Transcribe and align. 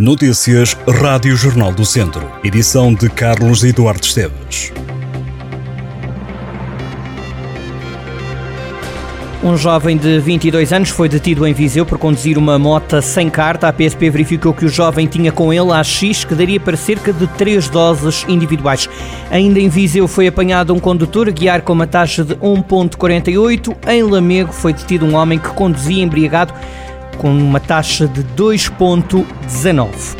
Notícias 0.00 0.74
Rádio 0.88 1.36
Jornal 1.36 1.74
do 1.74 1.84
Centro. 1.84 2.26
Edição 2.42 2.94
de 2.94 3.10
Carlos 3.10 3.62
Eduardo 3.62 4.02
Esteves. 4.02 4.72
Um 9.44 9.58
jovem 9.58 9.98
de 9.98 10.18
22 10.18 10.72
anos 10.72 10.88
foi 10.88 11.06
detido 11.06 11.46
em 11.46 11.52
Viseu 11.52 11.84
por 11.84 11.98
conduzir 11.98 12.38
uma 12.38 12.58
moto 12.58 13.02
sem 13.02 13.28
carta. 13.28 13.68
A 13.68 13.72
PSP 13.74 14.08
verificou 14.08 14.54
que 14.54 14.64
o 14.64 14.70
jovem 14.70 15.06
tinha 15.06 15.30
com 15.30 15.52
ele 15.52 15.70
a 15.70 15.84
X 15.84 16.24
que 16.24 16.34
daria 16.34 16.58
para 16.58 16.78
cerca 16.78 17.12
de 17.12 17.26
3 17.26 17.68
doses 17.68 18.24
individuais. 18.26 18.88
Ainda 19.30 19.60
em 19.60 19.68
Viseu 19.68 20.08
foi 20.08 20.26
apanhado 20.26 20.72
um 20.72 20.80
condutor 20.80 21.28
a 21.28 21.30
guiar 21.30 21.60
com 21.60 21.74
uma 21.74 21.86
taxa 21.86 22.24
de 22.24 22.34
1.48. 22.36 23.76
Em 23.86 24.02
Lamego 24.02 24.50
foi 24.50 24.72
detido 24.72 25.04
um 25.04 25.14
homem 25.14 25.38
que 25.38 25.50
conduzia 25.50 26.02
embriagado 26.02 26.54
com 27.20 27.30
uma 27.30 27.60
taxa 27.60 28.08
de 28.08 28.24
2,19. 28.24 30.16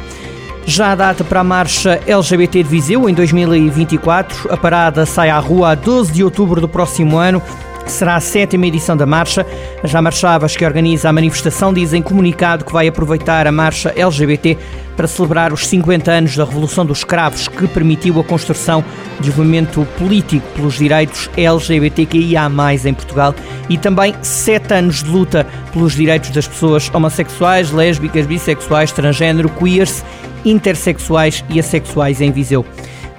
Já 0.67 0.93
a 0.93 0.95
data 0.95 1.25
para 1.25 1.41
a 1.41 1.45
marcha 1.45 1.99
LGBT 2.07 2.63
de 2.63 2.69
Viseu 2.69 3.09
em 3.09 3.15
2024, 3.15 4.53
a 4.53 4.57
parada 4.57 5.07
sai 5.07 5.31
à 5.31 5.39
rua 5.39 5.71
a 5.71 5.75
12 5.75 6.13
de 6.13 6.23
outubro 6.23 6.61
do 6.61 6.69
próximo 6.69 7.17
ano 7.17 7.43
será 7.87 8.17
a 8.17 8.21
sétima 8.21 8.67
edição 8.67 8.97
da 8.97 9.07
marcha. 9.07 9.47
Já 9.85 10.03
Marchavas, 10.03 10.57
que 10.57 10.65
organiza 10.65 11.09
a 11.09 11.13
manifestação, 11.13 11.73
dizem 11.73 12.03
comunicado 12.03 12.65
que 12.65 12.73
vai 12.73 12.89
aproveitar 12.89 13.47
a 13.47 13.53
marcha 13.53 13.93
LGBT 13.97 14.57
para 14.97 15.07
celebrar 15.07 15.53
os 15.53 15.67
50 15.67 16.11
anos 16.11 16.37
da 16.37 16.45
Revolução 16.45 16.85
dos 16.85 16.99
Escravos, 16.99 17.49
que 17.49 17.67
permitiu 17.69 18.21
a 18.21 18.25
construção 18.25 18.85
de 19.19 19.31
um 19.31 19.35
movimento 19.35 19.87
político 19.99 20.47
pelos 20.55 20.77
direitos 20.77 21.31
LGBTQIA+, 21.37 22.51
em 22.85 22.95
Portugal, 22.95 23.35
e 23.69 23.79
também 23.79 24.15
sete 24.21 24.75
anos 24.75 25.03
de 25.03 25.11
luta 25.11 25.47
pelos 25.73 25.95
direitos 25.95 26.31
das 26.31 26.47
pessoas 26.47 26.91
homossexuais, 26.93 27.71
lésbicas, 27.71 28.27
bissexuais, 28.27 28.93
transgênero, 28.93 29.49
queers, 29.49 30.05
intersexuais 30.45 31.45
e 31.49 31.59
assexuais 31.59 32.21
em 32.21 32.31
Viseu. 32.31 32.65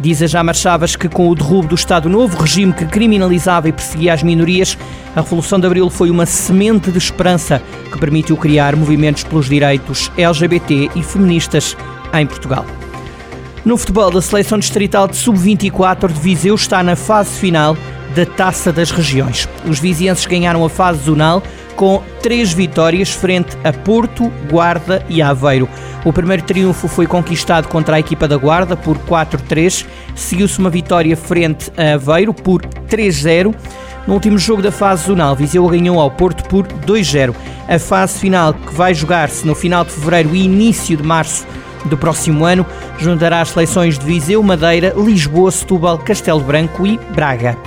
Diz 0.01 0.19
a 0.23 0.25
Jamar 0.25 0.55
Chavas 0.55 0.95
que 0.95 1.07
com 1.07 1.29
o 1.29 1.35
derrubo 1.35 1.67
do 1.67 1.75
Estado 1.75 2.09
Novo, 2.09 2.35
regime 2.41 2.73
que 2.73 2.85
criminalizava 2.85 3.69
e 3.69 3.71
perseguia 3.71 4.15
as 4.15 4.23
minorias, 4.23 4.75
a 5.15 5.21
Revolução 5.21 5.59
de 5.59 5.67
Abril 5.67 5.91
foi 5.91 6.09
uma 6.09 6.25
semente 6.25 6.91
de 6.91 6.97
esperança 6.97 7.61
que 7.91 7.99
permitiu 7.99 8.35
criar 8.35 8.75
movimentos 8.75 9.23
pelos 9.23 9.47
direitos 9.47 10.11
LGBT 10.17 10.89
e 10.95 11.03
feministas 11.03 11.77
em 12.15 12.25
Portugal. 12.25 12.65
No 13.63 13.77
futebol, 13.77 14.09
da 14.09 14.23
seleção 14.23 14.57
distrital 14.57 15.07
de 15.07 15.15
sub-24 15.17 16.11
de 16.11 16.19
Viseu 16.19 16.55
está 16.55 16.81
na 16.81 16.95
fase 16.95 17.37
final 17.39 17.77
da 18.15 18.25
Taça 18.25 18.73
das 18.73 18.89
Regiões. 18.89 19.47
Os 19.69 19.77
vizienses 19.77 20.25
ganharam 20.25 20.65
a 20.65 20.69
fase 20.69 21.03
zonal 21.03 21.43
com 21.75 22.01
três 22.21 22.53
vitórias 22.53 23.09
frente 23.09 23.57
a 23.63 23.73
Porto, 23.73 24.31
Guarda 24.49 25.05
e 25.09 25.21
Aveiro. 25.21 25.67
O 26.03 26.11
primeiro 26.11 26.43
triunfo 26.43 26.87
foi 26.87 27.05
conquistado 27.05 27.67
contra 27.67 27.95
a 27.95 27.99
equipa 27.99 28.27
da 28.27 28.37
Guarda 28.37 28.75
por 28.75 28.97
4-3, 28.97 29.85
seguiu-se 30.15 30.59
uma 30.59 30.69
vitória 30.69 31.15
frente 31.15 31.71
a 31.77 31.93
Aveiro 31.93 32.33
por 32.33 32.61
3-0. 32.61 33.53
No 34.07 34.15
último 34.15 34.37
jogo 34.37 34.61
da 34.61 34.71
fase 34.71 35.05
zonal, 35.05 35.35
Viseu 35.35 35.67
ganhou 35.67 35.99
ao 35.99 36.09
Porto 36.09 36.43
por 36.45 36.65
2-0. 36.67 37.35
A 37.67 37.77
fase 37.77 38.19
final, 38.19 38.53
que 38.53 38.73
vai 38.73 38.93
jogar-se 38.93 39.45
no 39.45 39.53
final 39.53 39.85
de 39.85 39.91
fevereiro 39.91 40.35
e 40.35 40.43
início 40.43 40.97
de 40.97 41.03
março 41.03 41.45
do 41.85 41.97
próximo 41.97 42.45
ano, 42.45 42.65
juntará 42.97 43.41
as 43.41 43.49
seleções 43.49 43.97
de 43.97 44.05
Viseu, 44.05 44.41
Madeira, 44.41 44.93
Lisboa, 44.97 45.51
Setúbal, 45.51 45.97
Castelo 45.99 46.41
Branco 46.41 46.85
e 46.85 46.99
Braga. 47.13 47.57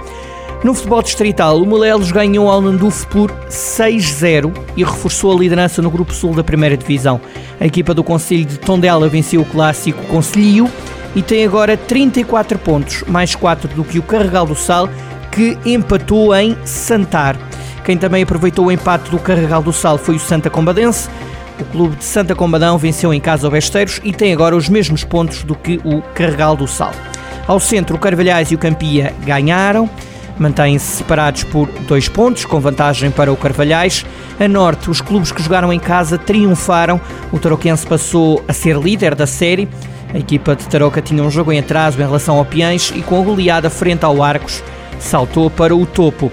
No 0.65 0.73
futebol 0.73 1.03
distrital, 1.03 1.61
o 1.61 1.67
Molelos 1.67 2.11
ganhou 2.11 2.49
ao 2.49 2.63
Nandufo 2.63 3.07
por 3.09 3.31
6-0 3.51 4.51
e 4.75 4.83
reforçou 4.83 5.37
a 5.37 5.39
liderança 5.39 5.83
no 5.83 5.91
Grupo 5.91 6.15
Sul 6.15 6.33
da 6.33 6.43
Primeira 6.43 6.75
Divisão. 6.75 7.21
A 7.61 7.67
equipa 7.67 7.93
do 7.93 8.03
Conselho 8.03 8.47
de 8.47 8.59
Tondela 8.59 9.07
venceu 9.07 9.43
o 9.43 9.45
clássico 9.45 10.03
Conselho 10.07 10.67
e 11.15 11.21
tem 11.21 11.45
agora 11.45 11.77
34 11.77 12.59
pontos, 12.59 13.05
mais 13.07 13.35
4 13.35 13.75
do 13.75 13.85
que 13.85 13.99
o 13.99 14.03
Carregal 14.03 14.47
do 14.47 14.55
Sal, 14.55 14.89
que 15.31 15.59
empatou 15.67 16.35
em 16.35 16.57
Santar. 16.65 17.37
Quem 17.85 17.99
também 17.99 18.23
aproveitou 18.23 18.65
o 18.65 18.73
empate 18.73 19.11
do 19.11 19.19
Carregal 19.19 19.63
do 19.63 19.71
Sal 19.73 19.99
foi 19.99 20.17
o 20.17 20.21
Santa 20.21 20.49
Combadense. 20.49 21.11
O 21.61 21.65
clube 21.67 21.97
de 21.97 22.05
Santa 22.05 22.35
Combadão 22.35 22.79
venceu 22.79 23.13
em 23.13 23.21
casa 23.21 23.47
o 23.47 23.51
Besteiros 23.51 24.01
e 24.03 24.15
tem 24.15 24.33
agora 24.33 24.57
os 24.57 24.71
mesmos 24.71 25.05
pontos 25.05 25.45
do 25.45 25.55
que 25.55 25.79
o 25.85 26.01
Carregal 26.15 26.57
do 26.57 26.67
Sal. 26.67 26.93
Ao 27.47 27.61
centro, 27.61 27.97
o 27.97 27.99
Carvalhais 27.99 28.51
e 28.51 28.55
o 28.55 28.59
Campia 28.59 29.15
ganharam 29.27 29.91
mantêm-se 30.39 30.97
separados 30.97 31.45
por 31.45 31.69
dois 31.89 32.09
pontos, 32.09 32.45
com 32.45 32.61
vantagem 32.61 33.11
para 33.11 33.33
o 33.33 33.37
Carvalhais. 33.37 34.05
A 34.39 34.49
norte, 34.49 34.91
os 34.91 35.01
clubes 35.01 35.33
que 35.33 35.43
jogaram 35.43 35.73
em 35.73 35.79
casa 35.79 36.19
triunfaram. 36.19 37.01
O 37.33 37.39
Tarouquense 37.39 37.87
passou 37.87 38.45
a 38.49 38.53
ser 38.53 38.77
líder 38.77 39.15
da 39.15 39.27
série. 39.27 39.69
A 40.13 40.19
equipa 40.19 40.55
de 40.55 40.67
Tarouca 40.69 41.03
tinha 41.03 41.23
um 41.23 41.31
jogo 41.31 41.53
em 41.53 41.59
atraso 41.59 42.01
em 42.01 42.05
relação 42.05 42.39
ao 42.39 42.45
Piães 42.45 42.93
e 42.95 43.03
com 43.03 43.21
a 43.21 43.25
goleada 43.25 43.69
frente 43.69 44.05
ao 44.05 44.23
Arcos 44.23 44.63
saltou 44.99 45.51
para 45.51 45.75
o 45.75 45.85
topo. 45.87 46.31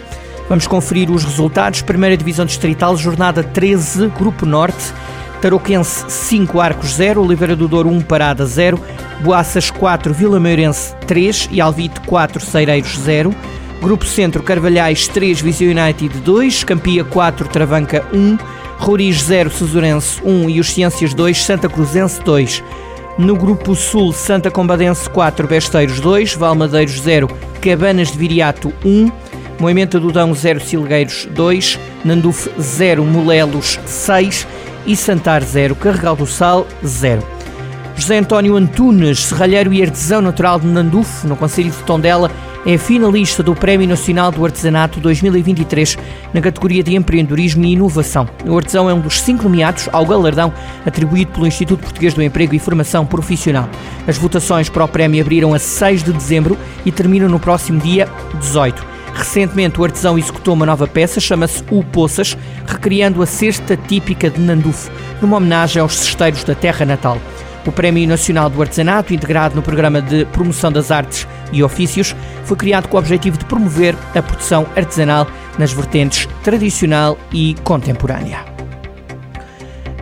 Vamos 0.47 0.67
conferir 0.67 1.09
os 1.09 1.23
resultados. 1.23 1.81
Primeira 1.81 2.17
Divisão 2.17 2.45
Distrital, 2.45 2.95
jornada 2.97 3.43
13, 3.43 4.07
Grupo 4.07 4.45
Norte. 4.45 4.93
Tarouquense 5.41 6.05
5, 6.07 6.59
Arcos 6.59 6.93
0, 6.93 7.23
Oliveira 7.23 7.55
do 7.55 7.67
Douro 7.67 7.89
1, 7.89 8.01
Parada 8.01 8.45
0, 8.45 8.79
Boaças 9.23 9.71
4, 9.71 10.13
Vila 10.13 10.39
Meirense 10.39 10.95
3 11.07 11.49
e 11.51 11.59
Alvite 11.59 11.99
4, 12.01 12.39
Cereiros 12.39 12.95
0. 12.99 13.33
Grupo 13.81 14.05
Centro, 14.05 14.43
Carvalhais 14.43 15.07
3, 15.07 15.41
Viseu 15.41 15.71
United 15.71 16.19
2, 16.19 16.63
Campia 16.63 17.03
4, 17.03 17.47
Travanca 17.47 18.05
1, 18.13 18.37
Roriz 18.77 19.23
0, 19.23 19.49
Susurense 19.49 20.21
1 20.23 20.49
e 20.51 20.59
os 20.59 20.69
Ciências 20.69 21.15
2, 21.15 21.43
Santa 21.43 21.67
Cruzense 21.67 22.21
2. 22.21 22.63
No 23.17 23.35
Grupo 23.35 23.75
Sul, 23.75 24.13
Santa 24.13 24.51
Combadense 24.51 25.09
4, 25.09 25.47
Besteiros 25.47 25.99
2, 25.99 26.35
Valmadeiros 26.35 27.01
0, 27.01 27.27
Cabanas 27.59 28.11
de 28.11 28.19
Viriato 28.19 28.71
1, 28.85 29.11
Moimenta 29.59 29.99
do 29.99 30.11
Dão 30.11 30.31
0, 30.31 30.59
Silgueiros 30.59 31.27
2, 31.31 31.79
Nanduf 32.05 32.51
0, 32.59 33.03
Molelos 33.03 33.79
6 33.83 34.47
e 34.85 34.95
Santar 34.95 35.41
0, 35.41 35.75
Carregal 35.75 36.15
do 36.15 36.27
Sal 36.27 36.67
0. 36.85 37.40
José 38.01 38.17
António 38.17 38.57
Antunes, 38.57 39.19
serralheiro 39.25 39.71
e 39.71 39.79
artesão 39.83 40.21
natural 40.21 40.59
de 40.59 40.65
Nanduf, 40.65 41.27
no 41.27 41.35
Conselho 41.35 41.69
de 41.69 41.77
Tondela, 41.83 42.31
é 42.65 42.75
finalista 42.75 43.43
do 43.43 43.53
Prémio 43.53 43.87
Nacional 43.87 44.31
do 44.31 44.43
Artesanato 44.43 44.99
2023 44.99 45.99
na 46.33 46.41
categoria 46.41 46.81
de 46.81 46.95
Empreendedorismo 46.95 47.63
e 47.63 47.73
Inovação. 47.73 48.27
O 48.43 48.57
artesão 48.57 48.89
é 48.89 48.93
um 48.95 48.99
dos 48.99 49.21
cinco 49.21 49.43
nomeados 49.43 49.87
ao 49.93 50.03
galardão 50.03 50.51
atribuído 50.83 51.31
pelo 51.31 51.45
Instituto 51.45 51.83
Português 51.83 52.15
do 52.15 52.23
Emprego 52.23 52.55
e 52.55 52.59
Formação 52.59 53.05
Profissional. 53.05 53.69
As 54.07 54.17
votações 54.17 54.67
para 54.67 54.83
o 54.83 54.87
prémio 54.87 55.21
abriram 55.21 55.53
a 55.53 55.59
6 55.59 56.03
de 56.03 56.11
dezembro 56.11 56.57
e 56.83 56.91
terminam 56.91 57.29
no 57.29 57.39
próximo 57.39 57.79
dia 57.79 58.09
18. 58.39 58.83
Recentemente, 59.13 59.79
o 59.79 59.83
artesão 59.83 60.17
executou 60.17 60.55
uma 60.55 60.65
nova 60.65 60.87
peça, 60.87 61.19
chama-se 61.19 61.63
O 61.69 61.83
Poças, 61.83 62.35
recriando 62.65 63.21
a 63.21 63.27
cesta 63.27 63.77
típica 63.77 64.27
de 64.27 64.41
Nandufo, 64.41 64.89
numa 65.21 65.37
homenagem 65.37 65.79
aos 65.79 65.95
cesteiros 65.95 66.43
da 66.43 66.55
terra 66.55 66.83
natal. 66.83 67.19
O 67.65 67.71
Prémio 67.71 68.07
Nacional 68.07 68.49
do 68.49 68.61
Artesanato, 68.61 69.13
integrado 69.13 69.55
no 69.55 69.61
Programa 69.61 70.01
de 70.01 70.25
Promoção 70.25 70.71
das 70.71 70.89
Artes 70.89 71.27
e 71.51 71.63
Ofícios, 71.63 72.15
foi 72.43 72.57
criado 72.57 72.87
com 72.87 72.97
o 72.97 72.99
objetivo 72.99 73.37
de 73.37 73.45
promover 73.45 73.95
a 74.15 74.21
produção 74.21 74.65
artesanal 74.75 75.27
nas 75.57 75.71
vertentes 75.71 76.27
tradicional 76.43 77.17
e 77.31 77.55
contemporânea. 77.63 78.39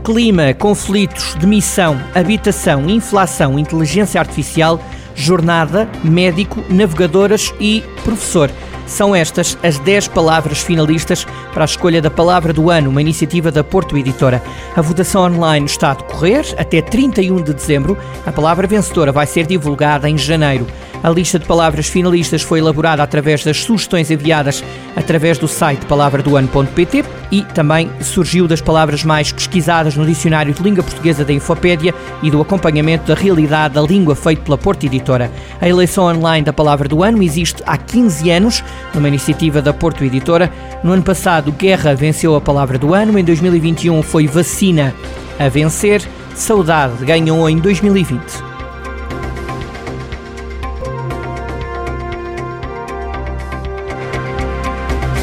Clima, 0.03 0.53
conflitos, 0.53 1.36
demissão, 1.36 2.00
habitação, 2.16 2.90
inflação, 2.90 3.59
inteligência 3.59 4.19
artificial, 4.19 4.81
jornada, 5.14 5.88
médico, 6.03 6.64
navegadoras 6.69 7.53
e 7.59 7.84
professor– 8.03 8.50
são 8.90 9.16
estas 9.16 9.58
as 9.64 9.78
10 9.80 10.10
palavras 10.10 10.60
finalistas 10.60 11.26
para 11.54 11.64
a 11.64 11.66
escolha 11.66 12.02
da 12.02 12.10
palavra 12.10 12.52
do 12.52 12.70
ano, 12.70 12.90
uma 12.90 13.02
iniciativa 13.02 13.52
da 13.52 13.64
Porto 13.64 13.98
Editora. 13.98 14.42
A 14.76 14.82
votação 14.82 15.24
online 15.24 15.66
está 15.66 15.92
a 15.92 15.94
decorrer 15.94 16.46
até 16.58 16.82
31 16.82 17.42
de 17.44 17.54
dezembro. 17.54 17.98
A 18.26 18.32
palavra 18.32 18.68
vencedora 18.68 19.12
vai 19.12 19.28
ser 19.28 19.46
divulgada 19.46 20.10
em 20.10 20.18
janeiro. 20.18 20.68
A 21.04 21.10
lista 21.10 21.40
de 21.40 21.46
palavras 21.46 21.88
finalistas 21.88 22.42
foi 22.42 22.60
elaborada 22.60 23.02
através 23.02 23.44
das 23.44 23.58
sugestões 23.62 24.12
enviadas 24.12 24.63
através 24.96 25.38
do 25.38 25.48
site 25.48 25.86
palavradoano.pt 25.86 27.19
e 27.31 27.44
também 27.44 27.90
surgiu 28.02 28.48
das 28.48 28.62
palavras 28.62 29.04
mais 29.04 29.31
pesquisadas 29.31 29.96
no 29.96 30.06
Dicionário 30.06 30.54
de 30.54 30.64
Língua 30.64 30.84
Portuguesa 30.84 31.24
da 31.24 31.34
Infopédia 31.34 31.94
e 32.22 32.31
do 32.31 32.42
acompanhamento 32.42 33.08
da 33.08 33.14
realidade 33.14 33.76
da 33.76 33.81
língua 33.81 34.16
feito 34.16 34.42
pela 34.42 34.58
Porto 34.58 34.86
Editora. 34.86 35.31
A 35.62 35.68
eleição 35.68 36.06
online 36.06 36.46
da 36.46 36.54
Palavra 36.54 36.88
do 36.88 37.04
Ano 37.04 37.22
existe 37.22 37.62
há 37.66 37.78
15 37.78 38.30
anos, 38.30 38.64
numa 38.94 39.08
iniciativa 39.08 39.62
da 39.62 39.74
Porto 39.74 40.04
Editora. 40.04 40.52
No 40.84 40.92
ano 40.92 41.04
passado, 41.04 41.52
Guerra 41.52 41.96
venceu 41.96 42.36
a 42.36 42.42
Palavra 42.42 42.78
do 42.78 42.94
Ano, 42.94 43.18
em 43.18 43.24
2021 43.24 44.02
foi 44.02 44.28
Vacina 44.28 44.94
a 45.40 45.48
vencer, 45.48 46.02
Saudade 46.36 47.06
ganhou 47.06 47.50
em 47.50 47.58
2020. 47.58 48.49